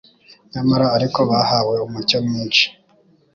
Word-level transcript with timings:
Nyamara 0.51 0.85
ariko 0.97 1.19
bahawe 1.29 1.75
umucyo 1.85 2.17
mwinshi. 2.25 2.65